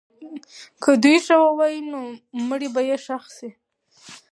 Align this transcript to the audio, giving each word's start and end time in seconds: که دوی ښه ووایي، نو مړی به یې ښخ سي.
که 0.81 0.91
دوی 1.03 1.17
ښه 1.25 1.35
ووایي، 1.41 1.79
نو 1.91 1.99
مړی 2.49 2.67
به 2.73 2.81
یې 2.89 2.97
ښخ 3.05 3.23
سي. 3.37 3.49